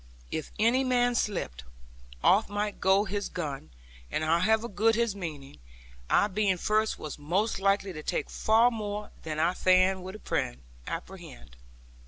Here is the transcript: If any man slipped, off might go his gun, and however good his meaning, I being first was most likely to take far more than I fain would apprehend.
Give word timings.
If 0.31 0.51
any 0.57 0.83
man 0.83 1.13
slipped, 1.13 1.63
off 2.23 2.49
might 2.49 2.81
go 2.81 3.03
his 3.03 3.29
gun, 3.29 3.69
and 4.09 4.23
however 4.23 4.67
good 4.67 4.95
his 4.95 5.15
meaning, 5.15 5.59
I 6.09 6.25
being 6.25 6.57
first 6.57 6.97
was 6.97 7.19
most 7.19 7.59
likely 7.59 7.93
to 7.93 8.01
take 8.01 8.27
far 8.27 8.71
more 8.71 9.11
than 9.21 9.37
I 9.37 9.53
fain 9.53 10.01
would 10.01 10.19
apprehend. 10.87 11.55